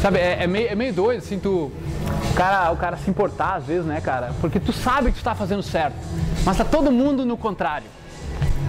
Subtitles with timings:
[0.00, 1.72] Sabe, é, é, meio, é meio doido, assim, tu.
[2.36, 4.32] Cara, o cara se importar às vezes, né, cara?
[4.40, 5.96] Porque tu sabe que tu tá fazendo certo.
[6.44, 7.88] Mas tá todo mundo no contrário.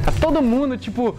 [0.03, 1.15] Tá todo mundo, tipo,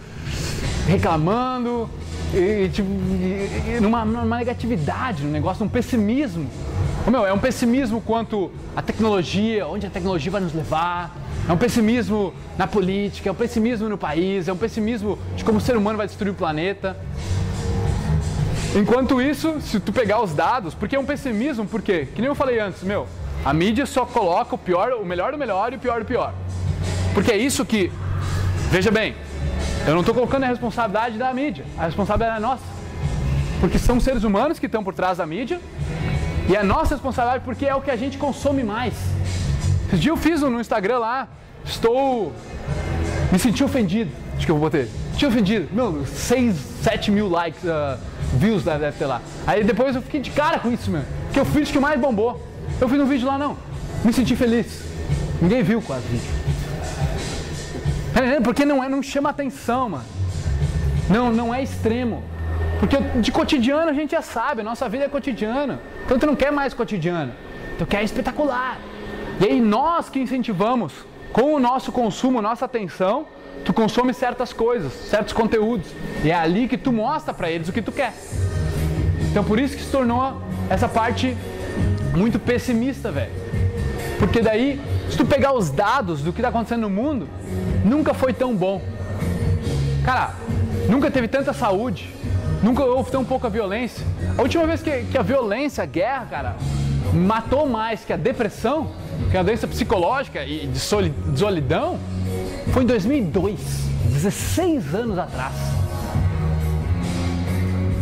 [0.85, 1.89] reclamando,
[2.33, 6.49] e, tipo, e, e numa, numa negatividade, num negócio, num pessimismo.
[7.05, 11.15] Ô, meu, é um pessimismo quanto à tecnologia, onde a tecnologia vai nos levar.
[11.47, 15.57] É um pessimismo na política, é um pessimismo no país, é um pessimismo de como
[15.57, 16.95] o ser humano vai destruir o planeta.
[18.73, 22.07] Enquanto isso, se tu pegar os dados, porque é um pessimismo, por quê?
[22.15, 23.05] Que nem eu falei antes, meu,
[23.43, 26.33] a mídia só coloca o pior, o melhor do melhor e o pior do pior.
[27.13, 27.91] Porque é isso que,
[28.69, 29.13] veja bem,
[29.85, 32.63] eu não estou colocando a responsabilidade da mídia, a responsabilidade é nossa.
[33.59, 35.59] Porque são seres humanos que estão por trás da mídia
[36.47, 38.93] e é nossa responsabilidade porque é o que a gente consome mais.
[39.87, 41.27] Esse dia eu fiz no Instagram lá,
[41.65, 42.31] estou.
[43.31, 44.09] Me senti ofendido.
[44.37, 44.85] Acho que eu vou botar.
[45.11, 45.67] Senti ofendido.
[45.73, 47.63] Meu, 6, 7 mil likes.
[47.63, 47.97] Uh,
[48.33, 49.21] views deve ter lá.
[49.45, 51.03] Aí depois eu fiquei de cara com isso, meu.
[51.33, 52.41] Que eu fiz que mais bombou.
[52.79, 53.57] Eu fiz um vídeo lá, não.
[54.03, 54.83] Me senti feliz.
[55.41, 56.41] Ninguém viu quase vídeo.
[58.43, 60.05] Porque não, é, não chama atenção, mano.
[61.09, 62.23] Não, não é extremo.
[62.79, 65.79] Porque de cotidiano a gente já sabe, nossa vida é cotidiano.
[66.05, 67.31] Então tu não quer mais cotidiano.
[67.77, 68.79] Tu quer espetacular.
[69.39, 70.93] E aí nós que incentivamos,
[71.31, 73.25] com o nosso consumo, nossa atenção,
[73.63, 75.87] tu consome certas coisas, certos conteúdos.
[76.23, 78.13] E é ali que tu mostra para eles o que tu quer.
[79.29, 81.35] Então por isso que se tornou essa parte
[82.15, 83.31] muito pessimista, velho.
[84.19, 84.79] Porque daí,
[85.09, 87.27] se tu pegar os dados do que está acontecendo no mundo,
[87.83, 88.81] nunca foi tão bom.
[90.05, 90.35] Cara,
[90.87, 92.13] nunca teve tanta saúde,
[92.61, 94.05] nunca houve tão pouca violência.
[94.37, 96.55] A última vez que, que a violência, a guerra, cara,
[97.13, 98.91] matou mais que a depressão,
[99.29, 101.99] que é uma doença psicológica e de solidão,
[102.73, 103.59] foi em 2002,
[104.05, 105.53] 16 anos atrás.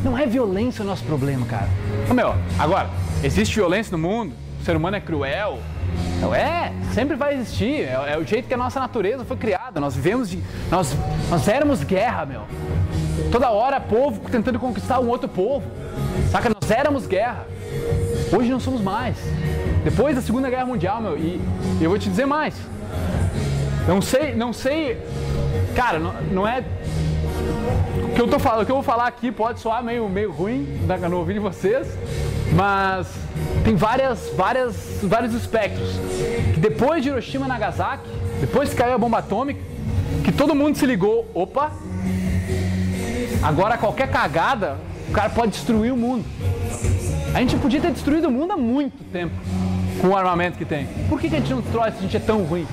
[0.03, 1.67] Não é violência o nosso problema, cara.
[2.09, 2.89] Ô, meu, agora,
[3.23, 5.59] existe violência no mundo, o ser humano é cruel.
[6.21, 7.81] Não é, sempre vai existir.
[7.81, 9.79] É, é, o jeito que a nossa natureza foi criada.
[9.79, 10.39] Nós vivemos de.
[10.69, 10.95] Nós,
[11.29, 12.41] nós éramos guerra, meu.
[13.31, 15.65] Toda hora povo tentando conquistar um outro povo.
[16.31, 16.49] Saca?
[16.49, 17.45] Nós éramos guerra.
[18.35, 19.17] Hoje não somos mais.
[19.83, 21.39] Depois da Segunda Guerra Mundial, meu, e
[21.79, 22.53] eu vou te dizer mais.
[23.87, 24.97] Não sei, não sei.
[25.75, 26.63] Cara, não, não é.
[28.03, 30.31] O que eu tô falando, o que eu vou falar aqui pode soar meio, meio
[30.31, 30.67] ruim
[31.09, 31.87] no ouvido de vocês,
[32.53, 33.07] mas
[33.63, 35.89] tem várias, várias, vários espectros.
[36.53, 38.09] Que depois de Hiroshima e Nagasaki,
[38.41, 39.61] depois que caiu a bomba atômica,
[40.25, 41.71] que todo mundo se ligou, opa,
[43.41, 46.25] agora qualquer cagada, o cara pode destruir o mundo.
[47.33, 49.35] A gente podia ter destruído o mundo há muito tempo
[50.01, 50.87] com o armamento que tem.
[51.07, 52.67] Por que, que a gente não destrói se a gente é tão ruim?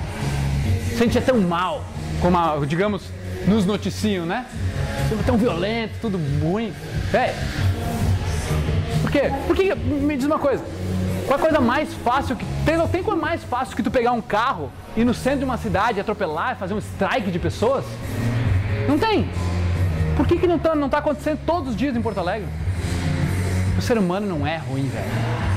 [0.97, 1.83] se a gente é tão mal,
[2.19, 3.03] como, a, digamos,
[3.45, 4.47] nos noticiam, né?
[5.07, 6.73] Sempre tão violento, tudo ruim.
[7.13, 7.35] É.
[9.03, 9.31] Por quê?
[9.45, 10.63] Porque, me diz uma coisa,
[11.27, 12.45] qual é a coisa mais fácil que.
[12.65, 15.57] Tem, tem coisa mais fácil que tu pegar um carro e no centro de uma
[15.57, 17.85] cidade, atropelar, fazer um strike de pessoas?
[18.87, 19.29] Não tem.
[20.15, 22.47] Por que, que não está não tá acontecendo todos os dias em Porto Alegre?
[23.77, 25.56] O ser humano não é ruim, velho.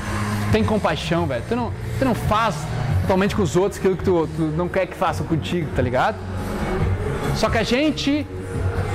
[0.51, 1.43] Tem compaixão, velho.
[1.47, 2.55] Tu não, tu não faz
[3.01, 6.17] totalmente com os outros aquilo que tu, tu não quer que façam contigo, tá ligado?
[7.35, 8.25] Só que a gente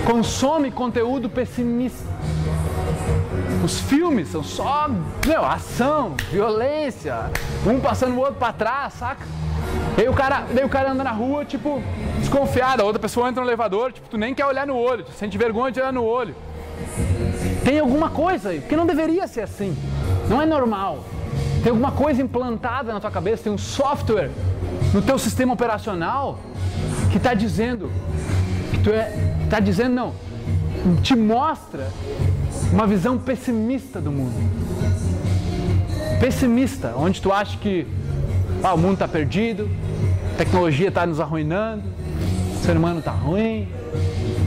[0.07, 2.07] consome conteúdo pessimista.
[3.65, 4.89] Os filmes são só
[5.27, 7.31] meu, ação, violência,
[7.67, 9.27] um passando o outro para trás, saca?
[9.99, 11.83] Aí o cara, daí o cara anda na rua, tipo,
[12.21, 15.13] desconfiado, a outra pessoa entra no elevador, tipo, tu nem quer olhar no olho, tu
[15.13, 16.35] sente vergonha de olhar no olho.
[17.65, 19.77] Tem alguma coisa aí, porque não deveria ser assim.
[20.29, 21.03] Não é normal.
[21.63, 24.31] Tem alguma coisa implantada na tua cabeça, tem um software
[24.93, 26.39] no teu sistema operacional
[27.11, 27.91] que está dizendo
[28.71, 29.13] que tu é,
[29.45, 30.13] está dizendo não,
[31.03, 31.89] te mostra
[32.73, 34.35] uma visão pessimista do mundo.
[36.21, 37.87] Pessimista, onde tu acha que
[38.63, 39.69] ah, o mundo está perdido,
[40.35, 41.85] a tecnologia está nos arruinando,
[42.55, 43.69] o ser humano está ruim,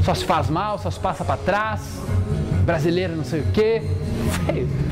[0.03, 1.81] só se faz mal, só se passa para trás,
[2.65, 3.81] brasileiro não sei o quê.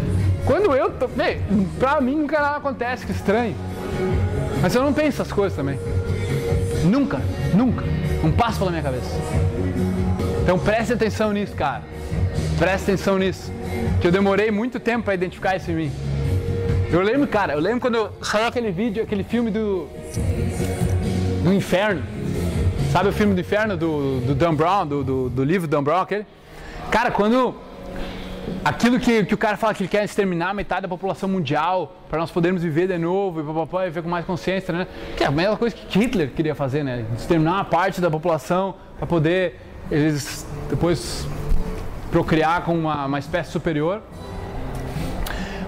[0.48, 1.08] Quando eu tô.
[1.10, 1.42] Bem,
[1.78, 3.54] pra mim nunca nada acontece, que estranho.
[4.62, 5.78] Mas eu não penso essas coisas também.
[6.86, 7.22] Nunca,
[7.54, 7.84] nunca.
[8.24, 9.14] Não passa pela minha cabeça.
[10.42, 11.84] Então preste atenção nisso, cara.
[12.58, 13.52] Preste atenção nisso.
[14.00, 15.92] Que eu demorei muito tempo para identificar isso em mim.
[16.90, 19.90] Eu lembro, cara, eu lembro quando saiu aquele vídeo, aquele filme do.
[21.44, 22.02] do inferno.
[22.94, 26.00] Sabe o filme do inferno do, do Dan Brown, do, do, do livro Dan Brown,
[26.00, 26.26] aquele?
[26.90, 27.54] Cara, quando
[28.64, 32.20] aquilo que, que o cara fala que ele quer exterminar metade da população mundial para
[32.20, 34.88] nós podermos viver de novo e papapá, e viver com mais consciência, né?
[35.16, 37.06] Que é a mesma coisa que Hitler queria fazer, né?
[37.16, 39.60] Exterminar uma parte da população para poder
[39.90, 41.28] eles depois
[42.12, 44.02] procriar com uma, uma espécie superior.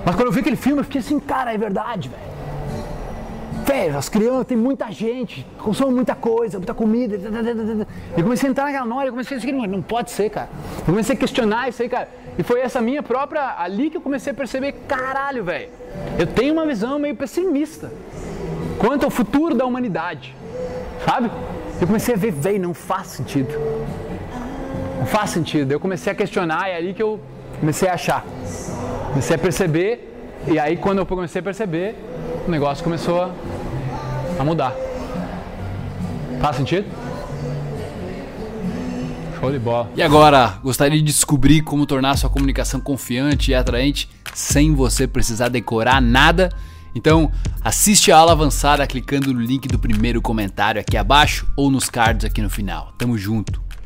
[0.05, 2.38] Mas quando eu vi aquele filme, eu fiquei assim, cara, é verdade, velho.
[3.69, 7.15] Velho, as crianças, tem muita gente, consomem muita coisa, muita comida.
[8.17, 10.49] E comecei a entrar naquela noia, eu comecei a dizer, não pode ser, cara.
[10.79, 12.09] Eu comecei a questionar isso aí, cara.
[12.35, 15.69] E foi essa minha própria, ali que eu comecei a perceber, caralho, velho.
[16.17, 17.91] Eu tenho uma visão meio pessimista
[18.79, 20.35] quanto ao futuro da humanidade.
[21.05, 21.29] Sabe?
[21.79, 23.53] Eu comecei a ver, velho, não faz sentido.
[24.97, 25.71] Não faz sentido.
[25.71, 27.19] Eu comecei a questionar e é ali que eu
[27.59, 28.25] comecei a achar.
[29.09, 30.11] Comecei a perceber,
[30.47, 31.95] e aí quando eu comecei a perceber,
[32.47, 33.31] o negócio começou a
[34.41, 34.75] a mudar.
[36.39, 36.85] Faz sentido?
[39.39, 39.89] Show de bola.
[39.95, 45.49] E agora, gostaria de descobrir como tornar sua comunicação confiante e atraente sem você precisar
[45.49, 46.49] decorar nada?
[46.95, 47.31] Então,
[47.63, 52.25] assiste a aula avançada clicando no link do primeiro comentário aqui abaixo ou nos cards
[52.25, 52.93] aqui no final.
[52.97, 53.61] Tamo junto.